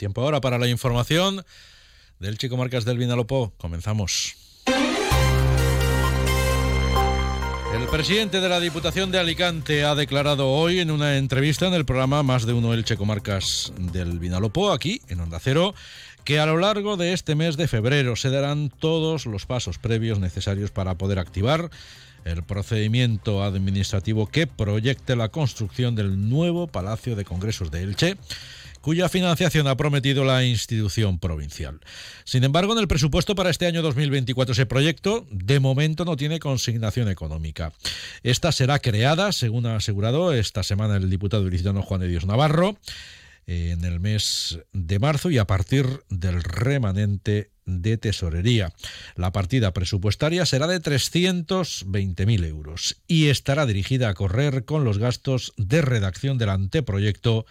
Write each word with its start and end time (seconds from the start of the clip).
Tiempo 0.00 0.22
ahora 0.22 0.40
para 0.40 0.56
la 0.56 0.66
información 0.66 1.44
del 2.20 2.38
Chico 2.38 2.56
Marcas 2.56 2.86
del 2.86 2.96
Vinalopó. 2.96 3.52
Comenzamos. 3.58 4.34
El 7.74 7.86
presidente 7.90 8.40
de 8.40 8.48
la 8.48 8.60
Diputación 8.60 9.10
de 9.10 9.18
Alicante 9.18 9.84
ha 9.84 9.94
declarado 9.94 10.48
hoy 10.48 10.78
en 10.78 10.90
una 10.90 11.18
entrevista 11.18 11.66
en 11.66 11.74
el 11.74 11.84
programa 11.84 12.22
Más 12.22 12.46
de 12.46 12.54
uno 12.54 12.72
el 12.72 12.86
Checo 12.86 13.04
Marcas 13.04 13.74
del 13.76 14.18
Vinalopó, 14.18 14.72
aquí 14.72 15.02
en 15.08 15.20
Onda 15.20 15.38
Cero, 15.38 15.74
que 16.24 16.40
a 16.40 16.46
lo 16.46 16.56
largo 16.56 16.96
de 16.96 17.12
este 17.12 17.34
mes 17.34 17.58
de 17.58 17.68
febrero 17.68 18.16
se 18.16 18.30
darán 18.30 18.70
todos 18.70 19.26
los 19.26 19.44
pasos 19.44 19.76
previos 19.76 20.18
necesarios 20.18 20.70
para 20.70 20.94
poder 20.94 21.18
activar 21.18 21.68
el 22.24 22.42
procedimiento 22.42 23.42
administrativo 23.42 24.26
que 24.28 24.46
proyecte 24.46 25.14
la 25.14 25.28
construcción 25.28 25.94
del 25.94 26.30
nuevo 26.30 26.68
Palacio 26.68 27.16
de 27.16 27.26
Congresos 27.26 27.70
de 27.70 27.82
Elche 27.82 28.16
cuya 28.80 29.08
financiación 29.08 29.66
ha 29.66 29.76
prometido 29.76 30.24
la 30.24 30.44
institución 30.44 31.18
provincial. 31.18 31.80
Sin 32.24 32.44
embargo, 32.44 32.72
en 32.72 32.78
el 32.78 32.88
presupuesto 32.88 33.34
para 33.34 33.50
este 33.50 33.66
año 33.66 33.82
2024 33.82 34.52
ese 34.52 34.66
proyecto 34.66 35.26
de 35.30 35.60
momento 35.60 36.04
no 36.04 36.16
tiene 36.16 36.40
consignación 36.40 37.08
económica. 37.08 37.72
Esta 38.22 38.52
será 38.52 38.78
creada, 38.78 39.32
según 39.32 39.66
ha 39.66 39.76
asegurado 39.76 40.32
esta 40.32 40.62
semana 40.62 40.96
el 40.96 41.10
diputado 41.10 41.46
ilicitano 41.46 41.82
Juan 41.82 42.00
de 42.00 42.08
Dios 42.08 42.26
Navarro, 42.26 42.76
en 43.46 43.84
el 43.84 43.98
mes 43.98 44.60
de 44.72 44.98
marzo 44.98 45.30
y 45.30 45.38
a 45.38 45.46
partir 45.46 46.04
del 46.08 46.42
remanente 46.42 47.50
de 47.64 47.96
tesorería. 47.96 48.72
La 49.16 49.32
partida 49.32 49.72
presupuestaria 49.72 50.46
será 50.46 50.66
de 50.66 50.80
320.000 50.80 52.46
euros 52.46 53.02
y 53.06 53.28
estará 53.28 53.66
dirigida 53.66 54.08
a 54.08 54.14
correr 54.14 54.64
con 54.64 54.84
los 54.84 54.98
gastos 54.98 55.52
de 55.56 55.82
redacción 55.82 56.38
del 56.38 56.50
anteproyecto 56.50 57.46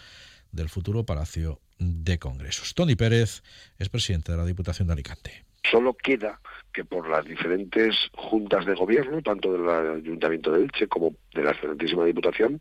del 0.52 0.70
futuro 0.70 1.04
Palacio 1.04 1.60
de 1.78 2.20
Congresos. 2.20 2.74
Tony 2.74 2.96
Pérez 2.96 3.44
es 3.78 3.90
presidente 3.90 4.32
de 4.32 4.38
la 4.38 4.46
Diputación 4.46 4.88
de 4.88 4.94
Alicante. 4.94 5.46
Solo 5.70 5.94
queda 5.94 6.40
que 6.74 6.86
por 6.86 7.10
las 7.10 7.26
diferentes 7.26 7.96
juntas 8.16 8.66
de 8.66 8.76
gobierno, 8.76 9.22
tanto 9.22 9.52
del 9.52 9.68
Ayuntamiento 9.70 10.52
de 10.52 10.64
Elche 10.64 10.88
como 10.88 11.16
de 11.34 11.44
la 11.44 11.52
excelentísima 11.52 12.06
Diputación, 12.06 12.60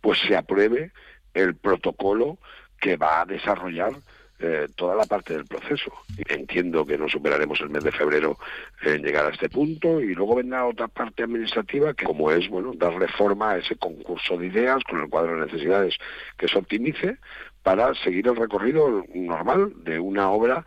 pues 0.00 0.18
se 0.26 0.36
apruebe 0.36 0.92
el 1.34 1.54
protocolo 1.54 2.38
que 2.80 2.96
va 2.96 3.20
a 3.20 3.26
desarrollar 3.26 3.92
eh, 4.40 4.68
toda 4.74 4.94
la 4.94 5.04
parte 5.04 5.34
del 5.34 5.44
proceso. 5.44 5.92
Entiendo 6.28 6.86
que 6.86 6.96
no 6.96 7.08
superaremos 7.08 7.60
el 7.60 7.70
mes 7.70 7.84
de 7.84 7.92
febrero 7.92 8.38
en 8.82 9.02
llegar 9.02 9.26
a 9.26 9.30
este 9.30 9.48
punto 9.48 10.00
y 10.00 10.14
luego 10.14 10.36
vendrá 10.36 10.66
otra 10.66 10.88
parte 10.88 11.24
administrativa 11.24 11.94
que 11.94 12.06
como 12.06 12.30
es 12.30 12.48
bueno 12.48 12.72
darle 12.74 13.08
forma 13.08 13.52
a 13.52 13.58
ese 13.58 13.76
concurso 13.76 14.36
de 14.36 14.46
ideas 14.46 14.82
con 14.84 15.00
el 15.00 15.08
cuadro 15.08 15.34
de 15.34 15.46
necesidades 15.46 15.96
que 16.38 16.48
se 16.48 16.58
optimice 16.58 17.18
para 17.62 17.94
seguir 17.94 18.28
el 18.28 18.36
recorrido 18.36 19.04
normal 19.14 19.72
de 19.84 19.98
una 19.98 20.30
obra 20.30 20.64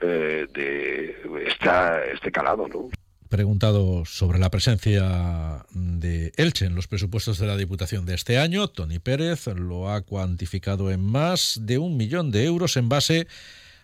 eh, 0.00 0.46
de 0.52 1.16
esta, 1.46 2.04
este 2.04 2.30
calado, 2.30 2.68
¿no? 2.68 2.90
Preguntado 3.28 4.04
sobre 4.04 4.38
la 4.38 4.50
presencia 4.50 5.66
de 5.70 6.32
Elche 6.36 6.66
en 6.66 6.74
los 6.74 6.88
presupuestos 6.88 7.38
de 7.38 7.46
la 7.46 7.56
Diputación 7.56 8.06
de 8.06 8.14
este 8.14 8.38
año, 8.38 8.68
Tony 8.68 8.98
Pérez 8.98 9.46
lo 9.46 9.90
ha 9.90 10.02
cuantificado 10.02 10.90
en 10.90 11.00
más 11.00 11.60
de 11.62 11.78
un 11.78 11.96
millón 11.96 12.30
de 12.30 12.44
euros 12.44 12.76
en 12.76 12.88
base 12.88 13.26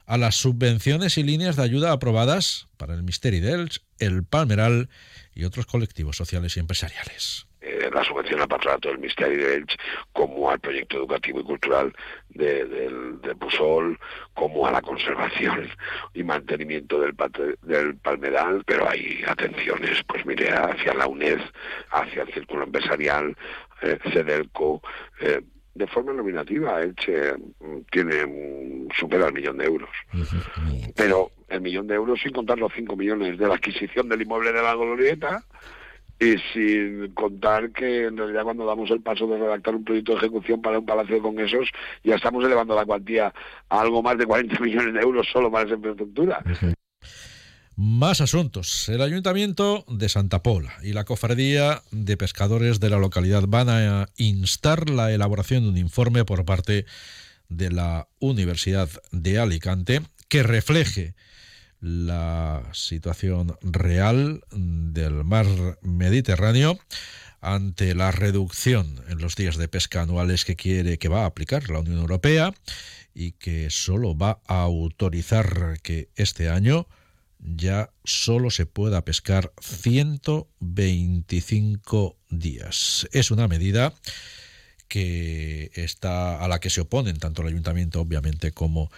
a 0.07 0.17
las 0.17 0.37
subvenciones 0.37 1.19
y 1.19 1.23
líneas 1.23 1.57
de 1.57 1.63
ayuda 1.63 1.93
aprobadas 1.93 2.69
para 2.77 2.95
el 2.95 3.03
Misteri 3.03 3.41
de 3.41 3.53
Elche, 3.53 3.81
el 3.99 4.25
Palmeral 4.25 4.89
y 5.35 5.45
otros 5.45 5.67
colectivos 5.67 6.17
sociales 6.17 6.57
y 6.57 6.61
empresariales. 6.61 7.47
Eh, 7.63 7.89
la 7.95 8.03
subvención 8.03 8.41
al 8.41 8.49
patronato 8.49 8.89
del 8.89 8.99
Ministerio 8.99 9.47
de 9.47 9.55
Elche, 9.55 9.77
como 10.13 10.51
al 10.51 10.59
proyecto 10.59 10.97
educativo 10.97 11.39
y 11.41 11.45
cultural 11.45 11.93
de, 12.31 12.65
del, 12.65 13.21
de 13.21 13.37
Pusol, 13.37 14.01
como 14.35 14.67
a 14.67 14.73
la 14.73 14.83
conservación 14.83 15.69
y 16.13 16.25
mantenimiento 16.25 16.99
del, 16.99 17.15
del 17.63 17.97
palmeral, 17.99 18.65
pero 18.67 18.89
hay 18.89 19.23
atenciones, 19.29 20.03
pues 20.09 20.27
mire, 20.27 20.51
hacia 20.51 20.93
la 20.95 21.07
UNED, 21.07 21.39
hacia 21.93 22.23
el 22.23 22.33
Círculo 22.35 22.65
Empresarial, 22.65 23.37
eh, 23.83 23.99
CEDELCO, 24.13 24.83
eh, 25.21 25.43
de 25.75 25.87
forma 25.87 26.13
nominativa, 26.13 26.83
Elche 26.83 27.33
mm, 27.61 27.79
tiene 27.93 28.89
supera 28.99 29.29
el 29.29 29.35
millón 29.35 29.59
de 29.59 29.67
euros. 29.67 29.91
Pero 30.97 31.31
el 31.49 31.61
millón 31.61 31.87
de 31.87 31.95
euros 31.95 32.21
sin 32.21 32.33
contar 32.33 32.59
los 32.59 32.73
cinco 32.75 32.97
millones 32.97 33.39
de 33.39 33.47
la 33.47 33.55
adquisición 33.55 34.09
del 34.09 34.23
inmueble 34.23 34.53
de 34.53 34.63
la 34.63 34.75
Glorieta, 34.75 35.45
y 36.23 36.37
sin 36.53 37.13
contar 37.15 37.73
que 37.73 38.05
en 38.05 38.17
realidad 38.17 38.45
cuando 38.45 38.65
damos 38.65 38.89
el 38.91 39.01
paso 39.01 39.27
de 39.27 39.39
redactar 39.39 39.75
un 39.75 39.85
proyecto 39.85 40.13
de 40.13 40.19
ejecución 40.19 40.63
para 40.63 40.79
un 40.79 40.87
palacio 40.87 41.17
de 41.17 41.21
congresos 41.21 41.69
ya 42.05 42.15
estamos 42.15 42.45
elevando 42.45 42.77
la 42.77 42.87
cuantía 42.87 43.35
a 43.69 43.81
algo 43.81 44.03
más 44.03 44.17
de 44.19 44.27
40 44.27 44.59
millones 44.61 44.95
de 44.95 45.01
euros 45.01 45.27
solo 45.33 45.51
para 45.51 45.67
esa 45.67 45.75
infraestructura. 45.75 46.43
Más 47.75 48.21
asuntos. 48.21 48.89
El 48.89 49.03
Ayuntamiento 49.03 49.85
de 49.89 50.09
Santa 50.09 50.43
Pola 50.43 50.75
y 50.83 50.93
la 50.93 51.05
Cofradía 51.05 51.83
de 51.91 52.17
Pescadores 52.17 52.79
de 52.79 52.91
la 52.91 52.99
localidad 52.99 53.45
van 53.49 53.69
a 53.69 54.09
instar 54.17 54.91
la 54.91 55.11
elaboración 55.13 55.65
de 55.65 55.71
un 55.71 55.79
informe 55.79 56.25
por 56.25 56.45
parte 56.45 56.85
de 57.49 57.71
la 57.73 58.07
Universidad 58.21 58.89
de 59.11 59.41
Alicante 59.41 60.03
que 60.29 60.43
refleje 60.45 61.15
la 61.83 62.71
situación 62.73 63.55
real 63.61 64.43
del 64.53 65.25
mar 65.25 65.47
Mediterráneo 65.83 66.79
ante 67.41 67.97
la 67.97 68.13
reducción 68.13 69.03
en 69.09 69.19
los 69.19 69.35
días 69.35 69.57
de 69.57 69.67
pesca 69.67 70.03
anuales 70.03 70.45
que 70.45 70.55
quiere 70.55 70.99
que 70.99 71.09
va 71.09 71.25
a 71.25 71.27
aplicar 71.27 71.69
la 71.69 71.81
Unión 71.81 71.99
Europea 71.99 72.55
y 73.15 73.33
que 73.33 73.69
solo 73.69 74.17
va 74.17 74.41
a 74.47 74.63
autorizar 74.63 75.81
que 75.83 76.09
este 76.15 76.49
año 76.49 76.87
ya 77.41 77.91
solo 78.05 78.51
se 78.51 78.67
pueda 78.67 79.05
pescar 79.05 79.53
125 79.61 82.17
días. 82.31 83.09
Es 83.11 83.33
una 83.33 83.49
medida 83.49 83.93
que 84.87 85.73
está 85.75 86.45
a 86.45 86.47
la 86.47 86.61
que 86.61 86.71
se 86.71 86.83
oponen 86.83 87.19
tanto 87.19 87.43
el 87.43 87.49
ayuntamiento 87.49 88.01
obviamente 88.01 88.53
como 88.53 88.89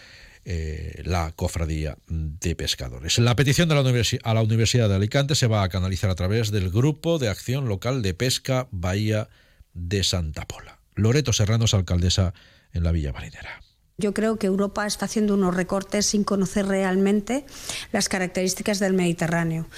eh, 0.45 1.03
la 1.05 1.33
cofradía 1.33 1.97
de 2.09 2.55
pescadores. 2.55 3.19
La 3.19 3.37
petición 3.37 3.69
de 3.69 3.75
la 3.75 3.81
a 4.25 4.35
la 4.35 4.43
Universidad 4.43 4.89
de 4.89 4.97
Alicante 4.97 5.35
se 5.35 5.47
va 5.47 5.63
a 5.63 5.69
canalizar 5.69 6.11
a 6.11 6.15
través 6.15 6.51
del 6.51 6.71
Grupo 6.71 7.19
de 7.19 7.29
Acción 7.29 7.67
Local 7.67 8.03
de 8.03 8.15
Pesca 8.15 8.69
Bahía 8.71 9.29
de 9.73 10.05
Santa 10.05 10.47
Pola. 10.47 10.81
Loreto 10.95 11.33
Serrano 11.33 11.65
es 11.65 11.75
alcaldesa 11.75 12.35
en 12.73 12.85
la 12.85 12.93
Villa 12.93 13.13
Marinera. 13.13 13.64
Yo 13.97 14.13
creo 14.13 14.39
que 14.41 14.49
Europa 14.49 14.89
está 14.89 15.05
haciendo 15.05 15.35
unos 15.35 15.55
recortes 15.55 16.07
sin 16.07 16.25
conocer 16.25 16.67
realmente 16.67 17.47
las 17.93 18.09
características 18.09 18.81
del 18.81 18.93
Mediterráneo. 18.93 19.69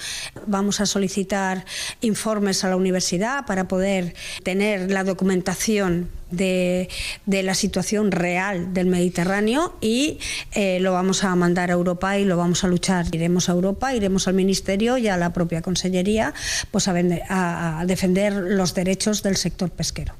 Vamos 0.47 0.81
a 0.81 0.87
solicitar 0.87 1.65
informes 2.01 2.63
a 2.63 2.69
la 2.69 2.77
universidad 2.77 3.45
para 3.45 3.67
poder 3.67 4.15
tener 4.41 4.89
la 4.89 5.03
documentación 5.03 6.09
de, 6.31 6.89
la 7.27 7.53
situación 7.53 8.09
real 8.11 8.73
del 8.73 8.87
Mediterráneo 8.87 9.77
y 9.81 10.17
eh, 10.53 10.79
lo 10.79 10.93
vamos 10.93 11.23
a 11.23 11.35
mandar 11.35 11.69
a 11.69 11.73
Europa 11.73 12.17
y 12.17 12.25
lo 12.25 12.37
vamos 12.37 12.63
a 12.63 12.67
luchar. 12.67 13.05
Iremos 13.13 13.49
a 13.49 13.51
Europa, 13.51 13.93
iremos 13.93 14.27
al 14.27 14.33
Ministerio 14.33 14.97
y 14.97 15.09
a 15.09 15.17
la 15.17 15.31
propia 15.31 15.61
Consellería 15.61 16.33
pues 16.71 16.87
a 16.87 17.83
defender 17.85 18.33
los 18.33 18.73
derechos 18.73 19.21
del 19.21 19.37
sector 19.37 19.69
pesquero. 19.69 20.15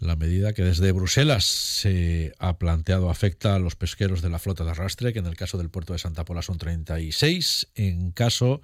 La 0.00 0.14
medida 0.14 0.52
que 0.52 0.62
desde 0.62 0.92
Bruselas 0.92 1.44
se 1.44 2.32
ha 2.38 2.58
planteado 2.58 3.10
afecta 3.10 3.56
a 3.56 3.58
los 3.58 3.74
pesqueros 3.74 4.22
de 4.22 4.30
la 4.30 4.38
flota 4.38 4.64
de 4.64 4.70
arrastre, 4.70 5.12
que 5.12 5.18
en 5.18 5.26
el 5.26 5.36
caso 5.36 5.58
del 5.58 5.70
puerto 5.70 5.92
de 5.92 5.98
Santa 5.98 6.24
Pola 6.24 6.42
son 6.42 6.58
36. 6.58 7.68
En 7.74 8.12
caso 8.12 8.60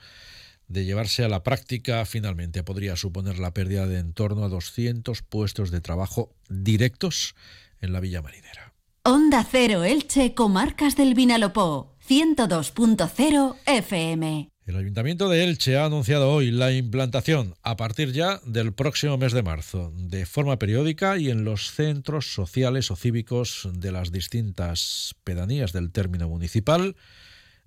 de 0.68 0.84
llevarse 0.84 1.24
a 1.24 1.28
la 1.28 1.42
práctica, 1.42 2.04
finalmente 2.06 2.62
podría 2.62 2.94
suponer 2.94 3.38
la 3.38 3.52
pérdida 3.52 3.86
de 3.86 3.98
en 3.98 4.12
torno 4.12 4.44
a 4.44 4.48
200 4.48 5.22
puestos 5.22 5.70
de 5.72 5.80
trabajo 5.80 6.32
directos 6.48 7.34
en 7.80 7.92
la 7.92 8.00
Villa 8.00 8.22
Marinera. 8.22 8.72
Onda 9.02 9.44
Cero 9.50 9.84
Elche, 9.84 10.34
Comarcas 10.34 10.96
del 10.96 11.14
Vinalopó, 11.14 11.96
102.0 12.08 13.56
FM. 13.66 14.53
El 14.66 14.76
Ayuntamiento 14.76 15.28
de 15.28 15.44
Elche 15.44 15.76
ha 15.76 15.84
anunciado 15.84 16.30
hoy 16.30 16.50
la 16.50 16.72
implantación, 16.72 17.54
a 17.62 17.76
partir 17.76 18.12
ya 18.12 18.40
del 18.46 18.72
próximo 18.72 19.18
mes 19.18 19.34
de 19.34 19.42
marzo, 19.42 19.92
de 19.94 20.24
forma 20.24 20.58
periódica 20.58 21.18
y 21.18 21.28
en 21.28 21.44
los 21.44 21.70
centros 21.70 22.32
sociales 22.32 22.90
o 22.90 22.96
cívicos 22.96 23.68
de 23.74 23.92
las 23.92 24.10
distintas 24.10 25.16
pedanías 25.22 25.74
del 25.74 25.92
término 25.92 26.30
municipal, 26.30 26.96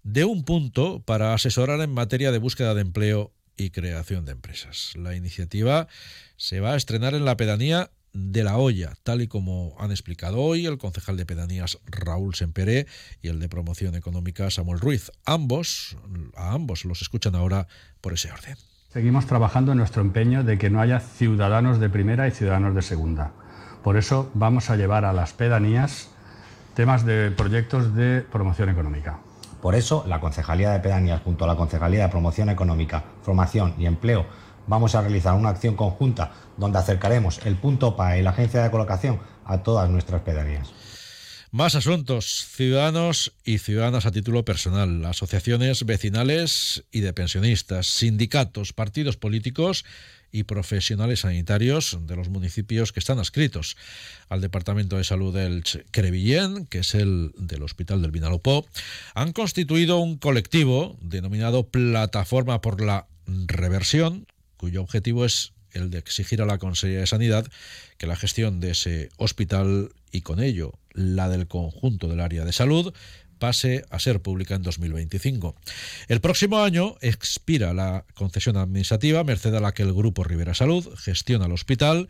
de 0.02 0.26
un 0.26 0.44
punto 0.44 1.04
para 1.04 1.36
asesorar 1.36 1.82
en 1.82 1.92
materia 1.92 2.32
de 2.32 2.40
búsqueda 2.40 2.74
de 2.74 2.82
empleo 2.82 3.32
y 3.58 3.70
creación 3.70 4.26
de 4.26 4.32
empresas. 4.32 4.94
La 4.96 5.16
iniciativa 5.16 5.88
se 6.36 6.62
va 6.62 6.74
a 6.74 6.78
estrenar 6.78 7.14
en 7.14 7.26
la 7.26 7.38
pedanía 7.38 7.92
de 8.14 8.44
la 8.44 8.58
olla, 8.58 8.94
tal 9.04 9.22
y 9.22 9.28
como 9.28 9.76
han 9.80 9.92
explicado 9.92 10.40
hoy 10.40 10.66
el 10.66 10.78
concejal 10.78 11.18
de 11.18 11.26
pedanías 11.26 11.80
Raúl 11.86 12.36
Semperé 12.36 12.88
y 13.22 13.28
el 13.28 13.40
de 13.40 13.50
promoción 13.50 13.96
económica 13.96 14.50
Samuel 14.50 14.80
Ruiz. 14.80 15.12
Ambos, 15.26 15.98
a 16.36 16.54
ambos 16.54 16.86
los 16.86 17.02
escuchan 17.02 17.36
ahora 17.36 17.68
por 18.02 18.14
ese 18.14 18.32
orden. 18.32 18.58
Seguimos 18.90 19.28
trabajando 19.28 19.74
en 19.74 19.78
nuestro 19.78 20.02
empeño 20.02 20.44
de 20.44 20.58
que 20.58 20.70
no 20.70 20.82
haya 20.82 21.00
ciudadanos 21.00 21.80
de 21.80 21.90
primera 21.90 22.28
y 22.28 22.32
ciudadanos 22.32 22.74
de 22.74 22.82
segunda. 22.82 23.34
Por 23.84 23.98
eso 23.98 24.32
vamos 24.34 24.70
a 24.70 24.76
llevar 24.76 25.06
a 25.06 25.14
las 25.14 25.34
pedanías 25.34 26.10
temas 26.74 27.06
de 27.06 27.32
proyectos 27.32 27.96
de 27.96 28.22
promoción 28.22 28.70
económica. 28.70 29.20
Por 29.62 29.76
eso, 29.76 30.06
la 30.08 30.20
Concejalía 30.20 30.72
de 30.72 30.80
Pedanías 30.80 31.22
junto 31.24 31.44
a 31.44 31.48
la 31.48 31.56
Concejalía 31.56 32.04
de 32.04 32.10
Promoción 32.10 32.50
Económica, 32.50 33.04
Formación 33.24 33.74
y 33.78 33.86
Empleo 33.86 34.26
vamos 34.68 34.96
a 34.96 35.02
realizar 35.02 35.34
una 35.34 35.50
acción 35.50 35.76
conjunta 35.76 36.32
donde 36.58 36.78
acercaremos 36.78 37.40
el 37.46 37.56
punto 37.56 37.96
PAE 37.96 38.20
y 38.20 38.24
la 38.24 38.32
agencia 38.32 38.62
de 38.62 38.72
colocación 38.72 39.20
a 39.46 39.64
todas 39.64 39.90
nuestras 39.90 40.22
pedanías. 40.22 40.72
Más 41.50 41.76
asuntos, 41.76 42.46
ciudadanos 42.52 43.32
y 43.46 43.60
ciudadanas 43.60 44.06
a 44.06 44.12
título 44.12 44.44
personal, 44.44 45.06
asociaciones 45.06 45.86
vecinales 45.86 46.84
y 46.92 47.00
de 47.00 47.14
pensionistas, 47.14 47.88
sindicatos, 47.88 48.74
partidos 48.74 49.16
políticos 49.16 49.86
y 50.30 50.44
profesionales 50.44 51.22
sanitarios 51.22 51.98
de 52.02 52.18
los 52.18 52.28
municipios 52.28 52.92
que 52.92 53.00
están 53.00 53.18
adscritos 53.18 53.78
al 54.28 54.42
Departamento 54.42 54.98
de 54.98 55.06
Salud 55.06 55.34
del 55.34 55.64
Crevillén, 55.92 56.66
que 56.66 56.80
es 56.80 56.94
el 56.94 57.32
del 57.38 57.64
Hospital 57.64 58.02
del 58.02 58.12
Vinalopó, 58.12 58.66
han 59.16 59.32
constituido 59.32 60.00
un 60.00 60.18
colectivo 60.18 60.98
denominado 61.02 61.70
Plataforma 61.70 62.60
por 62.60 62.82
la 62.82 63.08
Reversión, 63.26 64.28
cuyo 64.58 64.82
objetivo 64.82 65.26
es 65.26 65.54
el 65.72 65.90
de 65.90 66.00
exigir 66.00 66.42
a 66.42 66.46
la 66.46 66.58
Consejería 66.58 67.02
de 67.02 67.08
Sanidad 67.08 67.48
que 67.98 68.08
la 68.08 68.16
gestión 68.16 68.60
de 68.60 68.72
ese 68.72 69.10
hospital 69.18 69.92
y 70.12 70.22
con 70.22 70.40
ello 70.40 70.74
la 70.94 71.30
del 71.30 71.48
conjunto 71.48 72.08
del 72.08 72.20
área 72.20 72.46
de 72.46 72.54
salud 72.54 72.94
pase 73.38 73.86
a 73.90 74.00
ser 74.00 74.22
pública 74.22 74.56
en 74.56 74.64
2025. 74.64 75.56
El 76.08 76.22
próximo 76.22 76.60
año 76.60 76.96
expira 77.02 77.74
la 77.74 78.06
concesión 78.16 78.58
administrativa, 78.58 79.24
merced 79.24 79.54
a 79.54 79.60
la 79.60 79.74
que 79.74 79.84
el 79.84 79.94
Grupo 79.94 80.24
Rivera 80.24 80.56
Salud 80.56 80.88
gestiona 80.98 81.46
el 81.46 81.52
hospital 81.52 82.10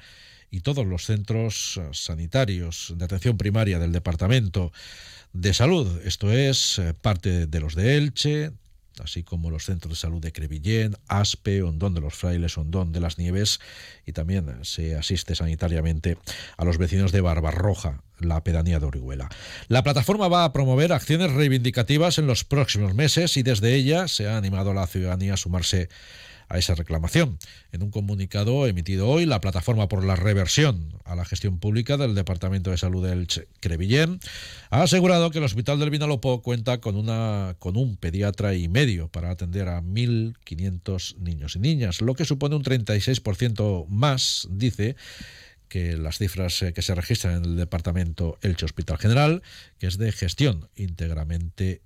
y 0.49 0.61
todos 0.61 0.85
los 0.85 1.05
centros 1.05 1.79
sanitarios 1.91 2.93
de 2.95 3.05
atención 3.05 3.37
primaria 3.37 3.79
del 3.79 3.91
Departamento 3.91 4.71
de 5.33 5.53
Salud. 5.53 5.99
Esto 6.05 6.31
es 6.31 6.79
eh, 6.79 6.93
parte 6.93 7.47
de 7.47 7.59
los 7.59 7.75
de 7.75 7.97
Elche, 7.97 8.51
así 9.01 9.23
como 9.23 9.49
los 9.49 9.65
centros 9.65 9.91
de 9.91 9.95
salud 9.95 10.21
de 10.21 10.31
Crevillén, 10.31 10.95
Aspe, 11.07 11.63
Hondón 11.63 11.93
de 11.93 12.01
los 12.01 12.13
Frailes, 12.13 12.57
Hondón 12.57 12.91
de 12.91 12.99
las 12.99 13.17
Nieves, 13.17 13.59
y 14.05 14.13
también 14.13 14.63
se 14.63 14.95
asiste 14.95 15.35
sanitariamente 15.35 16.17
a 16.57 16.65
los 16.65 16.77
vecinos 16.77 17.11
de 17.11 17.21
Barbarroja, 17.21 18.01
la 18.19 18.43
pedanía 18.43 18.79
de 18.79 18.85
Orihuela. 18.85 19.29
La 19.67 19.83
plataforma 19.83 20.27
va 20.27 20.43
a 20.43 20.53
promover 20.53 20.93
acciones 20.93 21.31
reivindicativas 21.31 22.17
en 22.17 22.27
los 22.27 22.43
próximos 22.43 22.93
meses 22.93 23.37
y 23.37 23.43
desde 23.43 23.75
ella 23.75 24.07
se 24.07 24.27
ha 24.27 24.37
animado 24.37 24.71
a 24.71 24.75
la 24.75 24.87
ciudadanía 24.87 25.35
a 25.35 25.37
sumarse 25.37 25.89
a 26.49 26.57
esa 26.57 26.75
reclamación. 26.75 27.37
En 27.71 27.83
un 27.83 27.91
comunicado 27.91 28.67
emitido 28.67 29.07
hoy, 29.07 29.25
la 29.25 29.41
Plataforma 29.41 29.87
por 29.87 30.03
la 30.03 30.15
Reversión 30.15 30.93
a 31.05 31.15
la 31.15 31.25
Gestión 31.25 31.59
Pública 31.59 31.97
del 31.97 32.15
Departamento 32.15 32.71
de 32.71 32.77
Salud 32.77 33.05
del 33.05 33.27
Crevillén 33.59 34.19
ha 34.69 34.83
asegurado 34.83 35.31
que 35.31 35.39
el 35.39 35.43
Hospital 35.43 35.79
del 35.79 35.89
Vinalopó 35.89 36.41
cuenta 36.41 36.79
con, 36.79 36.95
una, 36.95 37.55
con 37.59 37.77
un 37.77 37.97
pediatra 37.97 38.55
y 38.55 38.67
medio 38.67 39.07
para 39.09 39.31
atender 39.31 39.69
a 39.69 39.81
1.500 39.81 41.17
niños 41.17 41.55
y 41.55 41.59
niñas, 41.59 42.01
lo 42.01 42.13
que 42.13 42.25
supone 42.25 42.55
un 42.55 42.63
36% 42.63 43.87
más, 43.87 44.47
dice, 44.49 44.95
que 45.67 45.97
las 45.97 46.17
cifras 46.17 46.61
eh, 46.61 46.73
que 46.73 46.81
se 46.81 46.95
registran 46.95 47.35
en 47.35 47.45
el 47.45 47.55
departamento 47.57 48.37
Elche 48.41 48.65
Hospital 48.65 48.97
General, 48.97 49.43
que 49.79 49.87
es 49.87 49.97
de 49.97 50.11
gestión 50.11 50.69
íntegramente 50.75 51.81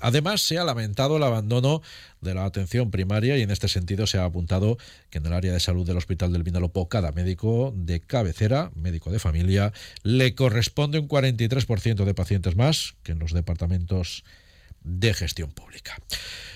Además, 0.00 0.40
se 0.42 0.58
ha 0.58 0.64
lamentado 0.64 1.18
el 1.18 1.22
abandono 1.22 1.82
de 2.20 2.34
la 2.34 2.44
atención 2.44 2.90
primaria 2.90 3.36
y 3.36 3.42
en 3.42 3.50
este 3.50 3.68
sentido 3.68 4.06
se 4.06 4.18
ha 4.18 4.24
apuntado 4.24 4.76
que 5.08 5.18
en 5.18 5.26
el 5.26 5.32
área 5.32 5.52
de 5.52 5.60
salud 5.60 5.86
del 5.86 5.96
Hospital 5.96 6.32
del 6.32 6.42
Vinalopó 6.42 6.88
cada 6.88 7.12
médico 7.12 7.72
de 7.76 8.00
cabecera, 8.00 8.72
médico 8.74 9.10
de 9.12 9.20
familia, 9.20 9.72
le 10.02 10.34
corresponde 10.34 10.98
un 10.98 11.08
43% 11.08 12.04
de 12.04 12.14
pacientes 12.14 12.56
más 12.56 12.96
que 13.04 13.12
en 13.12 13.20
los 13.20 13.32
departamentos 13.32 14.24
de 14.82 15.14
gestión 15.14 15.50
pública. 15.50 15.96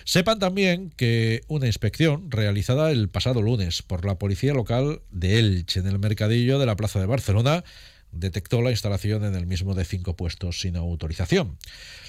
Sepan 0.05 0.39
también 0.39 0.91
que 0.97 1.43
una 1.47 1.67
inspección 1.67 2.31
realizada 2.31 2.91
el 2.91 3.09
pasado 3.09 3.43
lunes 3.43 3.83
por 3.83 4.05
la 4.05 4.19
Policía 4.19 4.55
Local 4.55 5.03
de 5.11 5.39
Elche 5.39 5.81
en 5.81 5.87
el 5.87 5.99
mercadillo 5.99 6.59
de 6.59 6.67
la 6.67 6.77
Plaza 6.77 6.99
de 6.99 7.07
Barcelona 7.07 7.65
detectó 8.13 8.63
la 8.63 8.71
instalación 8.71 9.25
en 9.25 9.35
el 9.35 9.47
mismo 9.47 9.75
de 9.75 9.85
cinco 9.85 10.17
puestos 10.17 10.61
sin 10.61 10.77
autorización. 10.77 11.59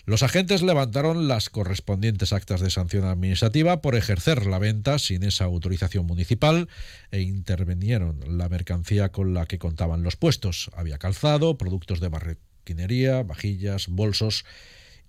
Los 0.05 0.23
agentes 0.23 0.61
levantaron 0.61 1.27
las 1.27 1.49
correspondientes 1.49 2.33
actas 2.33 2.61
de 2.61 2.69
sanción 2.69 3.05
administrativa 3.05 3.81
por 3.81 3.95
ejercer 3.95 4.45
la 4.45 4.59
venta 4.59 4.99
sin 4.99 5.23
esa 5.23 5.45
autorización 5.45 6.05
municipal 6.05 6.67
e 7.11 7.21
intervinieron 7.21 8.19
la 8.37 8.49
mercancía 8.49 9.09
con 9.09 9.33
la 9.33 9.45
que 9.45 9.59
contaban 9.59 10.03
los 10.03 10.15
puestos. 10.15 10.71
Había 10.75 10.97
calzado, 10.97 11.57
productos 11.57 11.99
de 11.99 12.09
marroquinería, 12.09 13.23
vajillas, 13.23 13.87
bolsos 13.87 14.45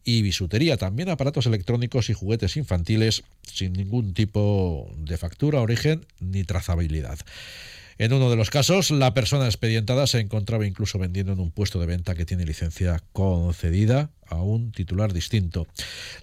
y 0.04 0.22
bisutería, 0.22 0.76
también 0.76 1.08
aparatos 1.08 1.46
electrónicos 1.46 2.10
y 2.10 2.12
juguetes 2.12 2.56
infantiles 2.56 3.22
sin 3.42 3.72
ningún 3.72 4.14
tipo 4.14 4.92
de 4.98 5.16
factura, 5.16 5.60
origen 5.60 6.06
ni 6.20 6.44
trazabilidad. 6.44 7.18
En 8.02 8.12
uno 8.12 8.30
de 8.30 8.34
los 8.34 8.50
casos, 8.50 8.90
la 8.90 9.14
persona 9.14 9.44
expedientada 9.44 10.08
se 10.08 10.18
encontraba 10.18 10.66
incluso 10.66 10.98
vendiendo 10.98 11.34
en 11.34 11.38
un 11.38 11.52
puesto 11.52 11.78
de 11.78 11.86
venta 11.86 12.16
que 12.16 12.26
tiene 12.26 12.44
licencia 12.44 13.00
concedida 13.12 14.10
a 14.26 14.42
un 14.42 14.72
titular 14.72 15.12
distinto. 15.12 15.68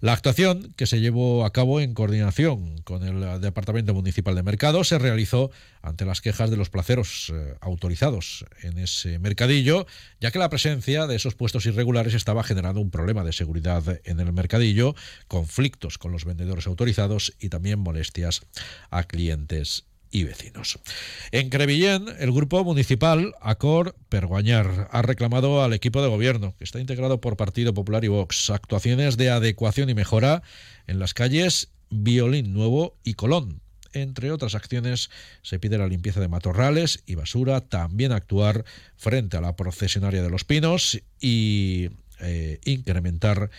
La 0.01 0.11
actuación, 0.11 0.73
que 0.75 0.87
se 0.87 0.99
llevó 0.99 1.45
a 1.45 1.53
cabo 1.53 1.79
en 1.79 1.93
coordinación 1.93 2.81
con 2.81 3.03
el 3.03 3.39
Departamento 3.39 3.93
Municipal 3.93 4.35
de 4.35 4.43
Mercado, 4.43 4.83
se 4.83 4.99
realizó 4.99 5.51
ante 5.81 6.03
las 6.03 6.19
quejas 6.19 6.49
de 6.49 6.57
los 6.57 6.69
placeros 6.69 7.31
eh, 7.33 7.55
autorizados 7.61 8.43
en 8.61 8.77
ese 8.77 9.17
mercadillo, 9.17 9.87
ya 10.19 10.31
que 10.31 10.39
la 10.39 10.49
presencia 10.49 11.07
de 11.07 11.15
esos 11.15 11.35
puestos 11.35 11.65
irregulares 11.65 12.13
estaba 12.13 12.43
generando 12.43 12.81
un 12.81 12.91
problema 12.91 13.23
de 13.23 13.31
seguridad 13.31 14.01
en 14.03 14.19
el 14.19 14.33
mercadillo, 14.33 14.95
conflictos 15.29 15.97
con 15.97 16.11
los 16.11 16.25
vendedores 16.25 16.67
autorizados 16.67 17.31
y 17.39 17.47
también 17.47 17.79
molestias 17.79 18.41
a 18.89 19.03
clientes 19.03 19.85
y 20.11 20.23
vecinos. 20.23 20.79
En 21.31 21.49
Crevillén, 21.49 22.05
el 22.19 22.31
grupo 22.31 22.63
municipal 22.63 23.35
Acor 23.41 23.95
Perguañar 24.09 24.87
ha 24.91 25.01
reclamado 25.01 25.63
al 25.63 25.73
equipo 25.73 26.01
de 26.01 26.09
gobierno, 26.09 26.55
que 26.57 26.63
está 26.63 26.79
integrado 26.79 27.21
por 27.21 27.37
Partido 27.37 27.73
Popular 27.73 28.03
y 28.03 28.07
Vox, 28.07 28.49
actuaciones 28.49 29.17
de 29.17 29.29
adecuación 29.29 29.89
y 29.89 29.93
mejora 29.93 30.41
en 30.87 30.99
las 30.99 31.13
calles 31.13 31.69
Violín 31.89 32.53
Nuevo 32.53 32.95
y 33.03 33.13
Colón. 33.13 33.61
Entre 33.93 34.31
otras 34.31 34.53
acciones, 34.53 35.09
se 35.41 35.59
pide 35.59 35.77
la 35.77 35.87
limpieza 35.87 36.19
de 36.19 36.27
matorrales 36.27 37.01
y 37.07 37.15
basura, 37.15 37.61
también 37.61 38.11
actuar 38.11 38.63
frente 38.97 39.37
a 39.37 39.41
la 39.41 39.55
procesionaria 39.55 40.21
de 40.21 40.29
los 40.29 40.43
pinos 40.43 41.01
y 41.19 41.89
eh, 42.19 42.59
incrementar 42.65 43.49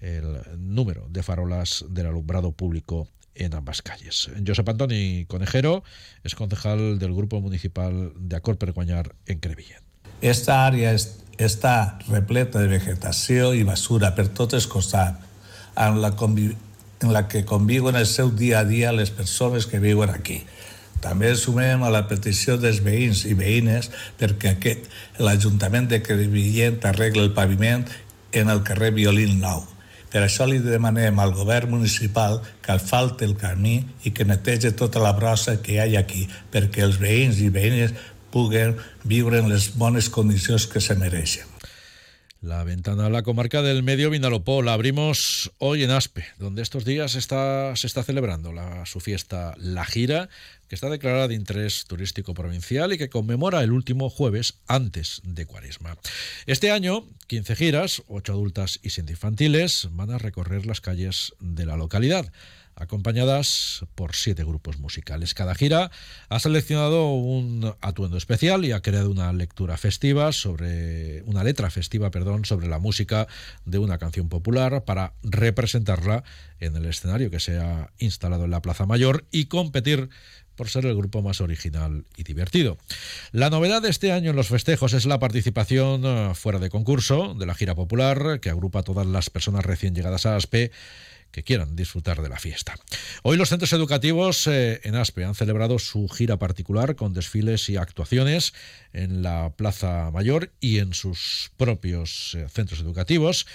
el 0.00 0.40
número 0.56 1.06
de 1.10 1.22
farolas 1.22 1.84
del 1.88 2.06
alumbrado 2.06 2.52
público 2.52 3.08
en 3.38 3.54
ambas 3.54 3.82
calles. 3.82 4.30
Josep 4.46 4.68
Antoni 4.68 5.24
Conejero 5.26 5.82
es 6.24 6.34
concejal 6.34 6.98
del 6.98 7.14
Grupo 7.14 7.40
Municipal 7.40 8.12
de 8.16 8.36
Acor 8.36 8.58
Perguanyar 8.58 9.14
en 9.26 9.38
Crevillent. 9.38 9.82
Esta 10.20 10.66
àrea 10.66 10.92
està 11.38 11.98
repleta 12.08 12.58
de 12.58 12.66
vegetació 12.66 13.52
i 13.54 13.62
basura 13.62 14.14
per 14.16 14.28
tots 14.34 14.58
els 14.58 14.66
costats, 14.66 15.22
en 15.78 16.00
la, 16.02 16.10
en 16.18 17.12
la 17.14 17.28
que 17.30 17.44
conviuen 17.46 17.96
el 17.96 18.06
seu 18.06 18.32
dia 18.34 18.60
a 18.60 18.66
dia 18.66 18.92
les 18.92 19.14
persones 19.14 19.66
que 19.70 19.78
viuen 19.78 20.10
aquí. 20.10 20.42
També 20.98 21.30
sumem 21.38 21.84
a 21.86 21.92
la 21.94 22.08
petició 22.10 22.58
dels 22.58 22.82
veïns 22.82 23.22
i 23.30 23.38
veïnes 23.38 23.92
perquè 24.18 24.56
l'Ajuntament 25.22 25.86
de 25.86 26.02
Crevillent 26.02 26.82
arregla 26.90 27.22
el 27.22 27.34
paviment 27.38 27.86
en 28.34 28.50
el 28.50 28.64
carrer 28.66 28.90
Violín 28.98 29.38
Nou 29.38 29.62
per 30.12 30.22
això 30.24 30.46
li 30.48 30.60
demanem 30.64 31.18
al 31.20 31.34
govern 31.36 31.72
municipal 31.76 32.40
que 32.64 32.74
asfalte 32.74 33.26
el 33.28 33.36
camí 33.40 33.80
i 34.04 34.12
que 34.12 34.26
netege 34.28 34.72
tota 34.76 35.02
la 35.04 35.14
brossa 35.16 35.58
que 35.62 35.76
hi 35.76 35.96
ha 35.96 36.04
aquí 36.04 36.26
perquè 36.52 36.84
els 36.86 37.00
veïns 37.02 37.42
i 37.44 37.50
veïnes 37.52 37.94
puguen 38.32 38.76
viure 39.04 39.40
en 39.40 39.48
les 39.52 39.70
bones 39.80 40.08
condicions 40.12 40.68
que 40.68 40.80
se 40.84 40.96
mereixen. 41.00 41.47
La 42.40 42.62
ventana 42.62 43.06
a 43.06 43.10
la 43.10 43.24
comarca 43.24 43.62
del 43.62 43.82
Medio 43.82 44.10
Vinalopó 44.10 44.62
la 44.62 44.72
abrimos 44.72 45.50
hoy 45.58 45.82
en 45.82 45.90
Aspe, 45.90 46.24
donde 46.38 46.62
estos 46.62 46.84
días 46.84 47.10
se 47.10 47.18
está 47.18 47.74
celebrando 48.04 48.52
la, 48.52 48.86
su 48.86 49.00
fiesta 49.00 49.56
La 49.58 49.84
Gira, 49.84 50.28
que 50.68 50.76
está 50.76 50.88
declarada 50.88 51.26
de 51.26 51.34
interés 51.34 51.86
turístico 51.88 52.34
provincial 52.34 52.92
y 52.92 52.98
que 52.98 53.08
conmemora 53.08 53.64
el 53.64 53.72
último 53.72 54.08
jueves 54.08 54.60
antes 54.68 55.20
de 55.24 55.46
Cuaresma. 55.46 55.98
Este 56.46 56.70
año, 56.70 57.08
15 57.26 57.56
giras, 57.56 58.02
8 58.06 58.32
adultas 58.32 58.78
y 58.84 58.90
7 58.90 59.10
infantiles, 59.10 59.88
van 59.90 60.12
a 60.12 60.18
recorrer 60.18 60.64
las 60.64 60.80
calles 60.80 61.32
de 61.40 61.66
la 61.66 61.76
localidad. 61.76 62.30
Acompañadas 62.78 63.84
por 63.94 64.14
siete 64.14 64.44
grupos 64.44 64.78
musicales. 64.78 65.34
Cada 65.34 65.54
gira 65.54 65.90
ha 66.28 66.38
seleccionado 66.38 67.12
un 67.12 67.74
atuendo 67.80 68.16
especial 68.16 68.64
y 68.64 68.72
ha 68.72 68.80
creado 68.80 69.10
una 69.10 69.32
lectura 69.32 69.76
festiva 69.76 70.32
sobre 70.32 71.22
una 71.22 71.44
letra 71.44 71.70
festiva, 71.70 72.10
perdón, 72.10 72.44
sobre 72.44 72.68
la 72.68 72.78
música 72.78 73.26
de 73.64 73.78
una 73.78 73.98
canción 73.98 74.28
popular 74.28 74.84
para 74.84 75.14
representarla 75.22 76.24
en 76.60 76.76
el 76.76 76.86
escenario 76.86 77.30
que 77.30 77.40
se 77.40 77.58
ha 77.58 77.90
instalado 77.98 78.44
en 78.44 78.50
la 78.50 78.62
Plaza 78.62 78.86
Mayor 78.86 79.26
y 79.30 79.46
competir 79.46 80.08
por 80.58 80.68
ser 80.68 80.86
el 80.86 80.96
grupo 80.96 81.22
más 81.22 81.40
original 81.40 82.04
y 82.16 82.24
divertido. 82.24 82.78
La 83.30 83.48
novedad 83.48 83.80
de 83.80 83.90
este 83.90 84.10
año 84.10 84.30
en 84.30 84.36
los 84.36 84.48
festejos 84.48 84.92
es 84.92 85.06
la 85.06 85.20
participación 85.20 86.02
eh, 86.04 86.32
fuera 86.34 86.58
de 86.58 86.68
concurso 86.68 87.34
de 87.34 87.46
la 87.46 87.54
gira 87.54 87.76
popular 87.76 88.40
que 88.40 88.50
agrupa 88.50 88.80
a 88.80 88.82
todas 88.82 89.06
las 89.06 89.30
personas 89.30 89.64
recién 89.64 89.94
llegadas 89.94 90.26
a 90.26 90.34
ASPE 90.34 90.72
que 91.30 91.42
quieran 91.42 91.76
disfrutar 91.76 92.22
de 92.22 92.28
la 92.28 92.38
fiesta. 92.38 92.74
Hoy 93.22 93.36
los 93.36 93.48
centros 93.48 93.72
educativos 93.72 94.46
eh, 94.46 94.80
en 94.84 94.94
Aspe 94.94 95.24
han 95.24 95.34
celebrado 95.34 95.78
su 95.78 96.08
gira 96.08 96.38
particular 96.38 96.96
con 96.96 97.12
desfiles 97.12 97.68
y 97.68 97.76
actuaciones 97.76 98.54
en 98.92 99.22
la 99.22 99.52
Plaza 99.56 100.10
Mayor 100.10 100.52
y 100.60 100.78
en 100.78 100.94
sus 100.94 101.50
propios 101.56 102.34
eh, 102.34 102.48
centros 102.48 102.80
educativos. 102.80 103.46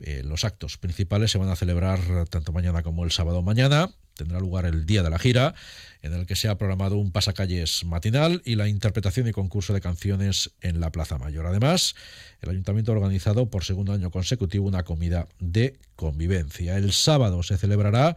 Eh, 0.00 0.22
los 0.24 0.44
actos 0.44 0.78
principales 0.78 1.30
se 1.30 1.38
van 1.38 1.48
a 1.48 1.56
celebrar 1.56 2.28
tanto 2.28 2.52
mañana 2.52 2.82
como 2.82 3.04
el 3.04 3.12
sábado 3.12 3.42
mañana. 3.42 3.90
Tendrá 4.16 4.40
lugar 4.40 4.66
el 4.66 4.86
día 4.86 5.02
de 5.02 5.10
la 5.10 5.18
gira, 5.18 5.54
en 6.02 6.12
el 6.12 6.26
que 6.26 6.36
se 6.36 6.48
ha 6.48 6.58
programado 6.58 6.96
un 6.96 7.12
pasacalles 7.12 7.84
matinal 7.84 8.42
y 8.44 8.56
la 8.56 8.68
interpretación 8.68 9.28
y 9.28 9.32
concurso 9.32 9.72
de 9.72 9.80
canciones 9.80 10.50
en 10.60 10.80
la 10.80 10.90
Plaza 10.90 11.18
Mayor. 11.18 11.46
Además, 11.46 11.94
el 12.40 12.50
ayuntamiento 12.50 12.92
ha 12.92 12.96
organizado 12.96 13.50
por 13.50 13.64
segundo 13.64 13.92
año 13.92 14.10
consecutivo 14.10 14.66
una 14.66 14.82
comida 14.82 15.28
de 15.38 15.78
convivencia. 15.96 16.76
El 16.76 16.92
sábado 16.92 17.42
se 17.42 17.56
celebrará 17.56 18.16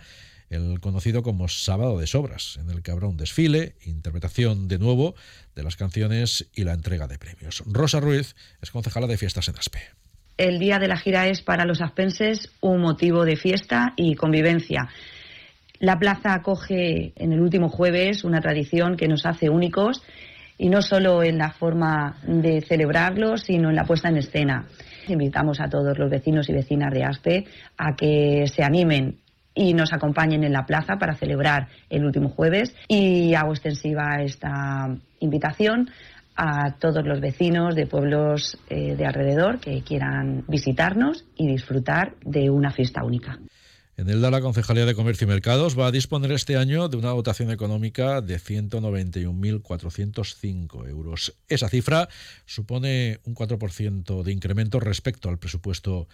el 0.50 0.80
conocido 0.80 1.24
como 1.24 1.48
Sábado 1.48 2.00
de 2.00 2.08
Sobras, 2.08 2.58
en 2.58 2.70
el 2.70 2.82
que 2.82 2.92
habrá 2.92 3.08
un 3.08 3.18
desfile, 3.18 3.75
interpretación 3.86 4.68
de 4.68 4.80
nuevo 4.80 5.16
de 5.56 5.64
las 5.64 5.75
canciones 5.75 6.48
y 6.54 6.64
la 6.64 6.74
entrega 6.74 7.08
de 7.08 7.18
premios. 7.18 7.64
Rosa 7.66 8.00
Ruiz 8.00 8.36
es 8.62 8.72
concejala 8.72 9.08
de 9.08 9.18
fiestas 9.18 9.48
en 9.48 9.58
Aspe. 9.58 9.80
El 10.38 10.60
día 10.60 10.80
de 10.80 10.88
la 10.88 10.98
gira 10.98 11.28
es 11.28 11.42
para 11.42 11.66
los 11.66 11.82
aspenses 11.82 12.50
un 12.60 12.82
motivo 12.82 13.24
de 13.24 13.38
fiesta 13.38 13.94
y 13.96 14.16
convivencia. 14.16 14.90
La 15.86 16.00
plaza 16.00 16.34
acoge 16.34 17.13
en 17.15 17.32
el 17.32 17.39
último 17.39 17.70
jueves 17.70 18.24
una 18.24 18.42
tradición 18.42 18.98
que 18.98 19.08
nos 19.08 19.24
hace 19.27 19.51
únicos 19.51 20.01
y 20.58 20.70
no 20.70 20.82
solo 20.82 21.22
en 21.22 21.38
la 21.38 21.51
forma 21.51 22.18
de 22.25 22.62
celebrarlo, 22.62 23.38
sino 23.38 23.70
en 23.70 23.75
la 23.75 23.84
puesta 23.84 24.10
en 24.10 24.18
escena. 24.18 24.65
Invitamos 25.08 25.62
a 25.62 25.70
todos 25.70 25.96
los 26.00 26.10
vecinos 26.10 26.50
y 26.50 26.54
vecinas 26.54 26.92
de 26.92 27.04
Aspe 27.04 27.46
a 27.77 27.96
que 27.96 28.48
se 28.48 28.63
animen 28.63 29.20
y 29.54 29.75
nos 29.75 29.94
acompañen 29.94 30.44
en 30.44 30.54
la 30.54 30.65
plaza 30.65 30.96
para 30.96 31.13
celebrar 31.13 31.68
el 31.88 32.04
último 32.04 32.30
jueves 32.30 32.75
y 32.88 33.36
hago 33.36 33.51
extensiva 33.51 34.24
esta 34.24 34.88
invitación 35.20 35.92
a 36.36 36.77
todos 36.80 37.06
los 37.06 37.22
vecinos 37.22 37.75
de 37.75 37.86
pueblos 37.86 38.58
eh, 38.72 38.96
de 38.96 39.06
alrededor 39.06 39.60
que 39.60 39.84
quieran 39.84 40.46
visitarnos 40.48 41.25
y 41.36 41.46
disfrutar 41.46 42.15
de 42.24 42.50
una 42.50 42.72
fiesta 42.72 43.04
única. 43.04 43.38
En 43.98 44.10
el 44.10 44.22
la 44.22 44.42
Concejalía 44.42 44.86
de 44.86 44.94
Comercio 44.94 45.24
y 45.24 45.30
Mercados 45.30 45.80
va 45.80 45.88
a 45.88 45.92
disponer 45.92 46.34
este 46.34 46.58
año 46.58 46.90
de 46.90 46.98
una 46.98 47.12
dotación 47.12 47.50
económica 47.50 48.20
de 48.20 48.42
191.405 48.42 50.90
euros. 50.90 51.34
Esa 51.48 51.70
cifra 51.70 52.10
supone 52.46 53.22
un 53.24 53.36
4% 53.36 54.24
de 54.24 54.34
incremento 54.34 54.82
respecto 54.82 55.30
al 55.30 55.38
presupuesto 55.38 56.10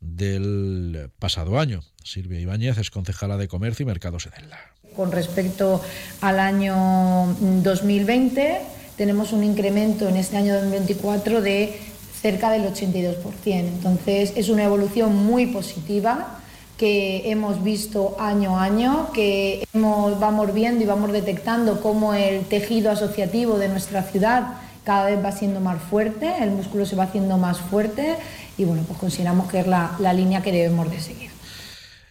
del 0.00 1.10
pasado 1.18 1.58
año. 1.58 1.82
Silvia 2.02 2.40
Ibáñez 2.40 2.78
es 2.78 2.90
concejala 2.90 3.36
de 3.36 3.48
Comercio 3.48 3.82
y 3.82 3.86
Mercados 3.86 4.26
en 4.26 4.32
ELDA. 4.44 4.72
Con 4.96 5.12
respecto 5.12 5.82
al 6.22 6.40
año 6.40 7.36
2020, 7.62 8.60
tenemos 8.96 9.34
un 9.34 9.44
incremento 9.44 10.08
en 10.08 10.16
este 10.16 10.38
año 10.38 10.54
2024 10.54 11.42
de 11.42 11.78
cerca 12.22 12.50
del 12.50 12.62
82%. 12.62 13.18
Entonces, 13.44 14.32
es 14.36 14.48
una 14.48 14.64
evolución 14.64 15.14
muy 15.14 15.48
positiva 15.48 16.40
que 16.76 17.30
hemos 17.30 17.62
visto 17.62 18.16
año 18.18 18.58
a 18.58 18.64
año, 18.64 19.10
que 19.12 19.66
hemos, 19.72 20.18
vamos 20.20 20.52
viendo 20.52 20.84
y 20.84 20.86
vamos 20.86 21.12
detectando 21.12 21.80
cómo 21.80 22.14
el 22.14 22.44
tejido 22.44 22.90
asociativo 22.90 23.58
de 23.58 23.68
nuestra 23.68 24.02
ciudad 24.02 24.54
cada 24.84 25.06
vez 25.06 25.24
va 25.24 25.32
siendo 25.32 25.60
más 25.60 25.82
fuerte, 25.82 26.32
el 26.42 26.50
músculo 26.50 26.86
se 26.86 26.94
va 26.94 27.04
haciendo 27.04 27.38
más 27.38 27.58
fuerte 27.58 28.16
y 28.56 28.64
bueno, 28.64 28.84
pues 28.86 28.98
consideramos 28.98 29.50
que 29.50 29.60
es 29.60 29.66
la, 29.66 29.96
la 29.98 30.12
línea 30.12 30.42
que 30.42 30.52
debemos 30.52 30.90
de 30.90 31.00
seguir. 31.00 31.30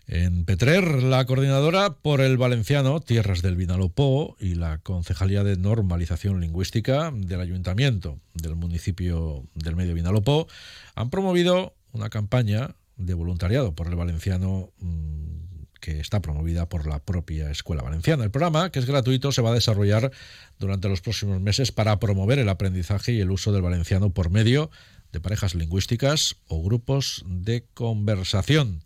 En 0.07 0.45
Petrer, 0.45 1.01
la 1.01 1.25
coordinadora 1.25 1.95
por 1.95 2.21
el 2.21 2.37
valenciano 2.37 2.99
Tierras 2.99 3.41
del 3.41 3.55
Vinalopó 3.55 4.35
y 4.39 4.53
la 4.53 4.77
Concejalía 4.77 5.43
de 5.43 5.57
Normalización 5.57 6.41
Lingüística 6.41 7.11
del 7.11 7.41
Ayuntamiento 7.41 8.19
del 8.35 8.55
municipio 8.55 9.43
del 9.55 9.75
Medio 9.75 9.95
Vinalopó 9.95 10.47
han 10.93 11.09
promovido 11.09 11.73
una 11.91 12.09
campaña 12.09 12.75
de 12.97 13.13
voluntariado 13.13 13.73
por 13.73 13.87
el 13.87 13.95
valenciano 13.95 14.71
mm, 14.79 15.35
que 15.79 15.99
está 15.99 16.21
promovida 16.21 16.67
por 16.67 16.87
la 16.87 16.99
propia 16.99 17.51
Escuela 17.51 17.83
Valenciana. 17.83 18.23
El 18.23 18.31
programa, 18.31 18.71
que 18.71 18.79
es 18.79 18.85
gratuito, 18.85 19.31
se 19.31 19.41
va 19.41 19.51
a 19.51 19.53
desarrollar 19.53 20.11
durante 20.57 20.89
los 20.89 21.01
próximos 21.01 21.39
meses 21.41 21.71
para 21.71 21.99
promover 21.99 22.39
el 22.39 22.49
aprendizaje 22.49 23.11
y 23.11 23.19
el 23.19 23.31
uso 23.31 23.51
del 23.51 23.61
valenciano 23.61 24.09
por 24.09 24.29
medio 24.29 24.71
de 25.11 25.19
parejas 25.19 25.55
lingüísticas 25.55 26.37
o 26.47 26.63
grupos 26.63 27.23
de 27.27 27.67
conversación. 27.73 28.81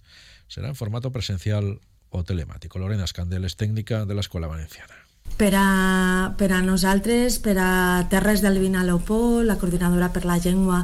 Será 0.47 0.67
en 0.67 0.75
formato 0.75 1.11
presencial 1.11 1.79
o 2.09 2.23
telemático. 2.23 2.79
Lorena 2.79 3.05
Escandel 3.05 3.45
es 3.45 3.55
técnica 3.55 4.05
de 4.05 4.15
la 4.15 4.21
Escuela 4.21 4.47
Valenciana. 4.47 4.93
Per 5.37 5.53
a, 5.55 6.35
per 6.37 6.51
a 6.51 6.61
nosaltres, 6.61 7.39
per 7.39 7.55
a 7.61 8.07
Terres 8.09 8.41
del 8.41 8.59
Vinalopó, 8.59 9.43
la 9.43 9.55
coordinadora 9.55 10.11
per 10.11 10.25
la 10.25 10.39
llengua 10.41 10.83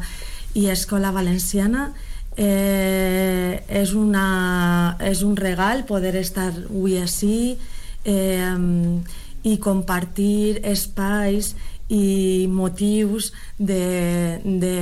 i 0.54 0.70
Escola 0.72 1.12
Valenciana, 1.12 1.94
Eh, 2.36 3.64
és, 3.70 3.94
una, 3.96 4.98
és 5.00 5.22
un 5.24 5.38
regal 5.40 5.86
poder 5.88 6.18
estar 6.20 6.50
avui 6.52 6.98
així 7.00 7.56
eh, 8.04 8.56
i 9.46 9.54
compartir 9.64 10.60
espais 10.68 11.54
i 11.88 12.48
motius 12.50 13.32
de, 13.58 14.42
de, 14.44 14.78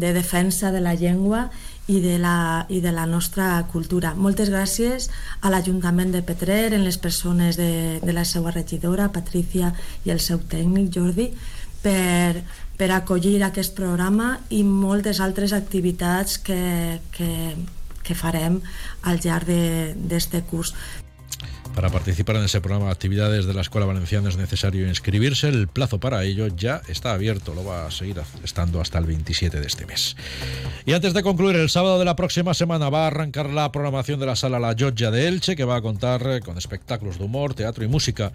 de 0.00 0.12
defensa 0.16 0.72
de 0.72 0.80
la 0.80 0.94
llengua 0.94 1.50
i 1.86 2.00
de, 2.00 2.18
la, 2.18 2.66
i 2.68 2.80
de 2.80 2.92
la 2.92 3.06
nostra 3.06 3.66
cultura. 3.72 4.14
Moltes 4.14 4.50
gràcies 4.50 5.10
a 5.42 5.50
l'Ajuntament 5.50 6.12
de 6.14 6.22
Petrer, 6.24 6.72
en 6.72 6.86
les 6.86 6.96
persones 6.96 7.58
de, 7.60 7.98
de 8.02 8.12
la 8.16 8.24
seva 8.24 8.54
regidora, 8.54 9.10
Patricia, 9.12 9.74
i 10.06 10.14
el 10.14 10.22
seu 10.22 10.40
tècnic, 10.40 10.92
Jordi, 10.94 11.32
per, 11.82 12.42
per 12.78 12.90
acollir 12.90 13.38
aquest 13.44 13.76
programa 13.76 14.38
i 14.50 14.62
moltes 14.64 15.20
altres 15.20 15.52
activitats 15.52 16.38
que, 16.38 16.98
que, 17.14 17.30
que 18.02 18.18
farem 18.18 18.60
al 19.02 19.20
llarg 19.22 19.50
d'aquest 19.50 20.40
curs. 20.50 20.74
Para 21.74 21.88
participar 21.88 22.36
en 22.36 22.44
ese 22.44 22.60
programa 22.60 22.86
de 22.86 22.92
actividades 22.92 23.46
de 23.46 23.54
la 23.54 23.62
Escuela 23.62 23.86
Valenciana 23.86 24.28
es 24.28 24.36
necesario 24.36 24.86
inscribirse. 24.86 25.48
El 25.48 25.68
plazo 25.68 25.98
para 25.98 26.22
ello 26.22 26.48
ya 26.48 26.82
está 26.86 27.12
abierto, 27.12 27.54
lo 27.54 27.64
va 27.64 27.86
a 27.86 27.90
seguir 27.90 28.20
estando 28.44 28.80
hasta 28.80 28.98
el 28.98 29.06
27 29.06 29.58
de 29.58 29.66
este 29.66 29.86
mes. 29.86 30.14
Y 30.84 30.92
antes 30.92 31.14
de 31.14 31.22
concluir, 31.22 31.56
el 31.56 31.70
sábado 31.70 31.98
de 31.98 32.04
la 32.04 32.14
próxima 32.14 32.52
semana 32.52 32.90
va 32.90 33.04
a 33.04 33.06
arrancar 33.06 33.48
la 33.48 33.72
programación 33.72 34.20
de 34.20 34.26
la 34.26 34.36
sala 34.36 34.60
La 34.60 34.74
Llotja 34.74 35.10
de 35.10 35.28
Elche, 35.28 35.56
que 35.56 35.64
va 35.64 35.76
a 35.76 35.82
contar 35.82 36.40
con 36.42 36.58
espectáculos 36.58 37.18
de 37.18 37.24
humor, 37.24 37.54
teatro 37.54 37.84
y 37.84 37.88
música 37.88 38.32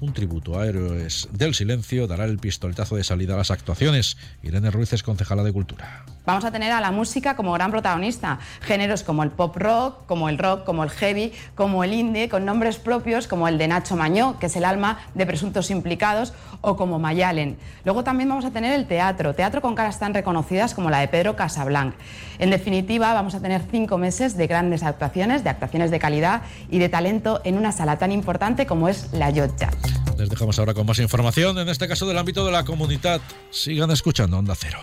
un 0.00 0.12
tributo 0.12 0.58
a 0.58 0.66
héroes 0.66 1.28
del 1.32 1.54
silencio 1.54 2.06
dará 2.06 2.24
el 2.24 2.38
pistoletazo 2.38 2.96
de 2.96 3.04
salida 3.04 3.34
a 3.34 3.38
las 3.38 3.50
actuaciones. 3.50 4.16
Irene 4.42 4.70
Ruiz 4.70 4.92
es 4.92 5.02
concejala 5.02 5.42
de 5.42 5.52
Cultura. 5.52 6.04
Vamos 6.26 6.44
a 6.44 6.50
tener 6.50 6.72
a 6.72 6.80
la 6.80 6.90
música 6.90 7.36
como 7.36 7.52
gran 7.52 7.70
protagonista. 7.70 8.38
Géneros 8.62 9.02
como 9.02 9.22
el 9.22 9.30
pop 9.30 9.56
rock, 9.56 10.06
como 10.06 10.28
el 10.28 10.38
rock, 10.38 10.64
como 10.64 10.82
el 10.82 10.90
heavy, 10.90 11.32
como 11.54 11.84
el 11.84 11.92
indie, 11.92 12.28
con 12.28 12.44
nombres 12.44 12.73
propios 12.76 13.26
como 13.26 13.48
el 13.48 13.58
de 13.58 13.68
Nacho 13.68 13.96
Mañó, 13.96 14.38
que 14.38 14.46
es 14.46 14.56
el 14.56 14.64
alma 14.64 14.98
de 15.14 15.26
presuntos 15.26 15.70
implicados, 15.70 16.32
o 16.60 16.76
como 16.76 16.98
Mayalen. 16.98 17.58
Luego 17.84 18.04
también 18.04 18.28
vamos 18.28 18.44
a 18.44 18.50
tener 18.50 18.72
el 18.72 18.86
teatro, 18.86 19.34
teatro 19.34 19.60
con 19.60 19.74
caras 19.74 19.98
tan 19.98 20.14
reconocidas 20.14 20.74
como 20.74 20.90
la 20.90 21.00
de 21.00 21.08
Pedro 21.08 21.36
Casablanc. 21.36 21.94
En 22.38 22.50
definitiva, 22.50 23.12
vamos 23.12 23.34
a 23.34 23.40
tener 23.40 23.62
cinco 23.70 23.98
meses 23.98 24.36
de 24.36 24.46
grandes 24.46 24.82
actuaciones, 24.82 25.44
de 25.44 25.50
actuaciones 25.50 25.90
de 25.90 25.98
calidad 25.98 26.42
y 26.70 26.78
de 26.78 26.88
talento 26.88 27.40
en 27.44 27.58
una 27.58 27.72
sala 27.72 27.98
tan 27.98 28.12
importante 28.12 28.66
como 28.66 28.88
es 28.88 29.12
la 29.12 29.30
Yotcha. 29.30 29.70
Les 30.18 30.30
dejamos 30.30 30.58
ahora 30.58 30.74
con 30.74 30.86
más 30.86 30.98
información, 30.98 31.58
en 31.58 31.68
este 31.68 31.88
caso 31.88 32.06
del 32.06 32.18
ámbito 32.18 32.46
de 32.46 32.52
la 32.52 32.64
comunidad. 32.64 33.20
Sigan 33.50 33.90
escuchando 33.90 34.38
Onda 34.38 34.54
Cero. 34.56 34.78